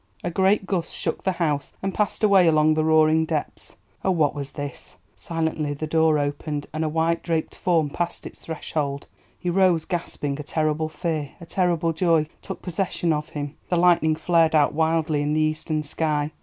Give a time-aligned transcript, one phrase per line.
[0.23, 3.77] A great gust shook the house and passed away along the roaring depths.
[4.03, 4.09] Oh!
[4.09, 4.97] what was this?
[5.15, 9.05] Silently the door opened, and a white draped form passed its threshold.
[9.37, 13.55] He rose, gasping; a terrible fear, a terrible joy, took possession of him.
[13.69, 16.31] The lightning flared out wildly in the eastern sky.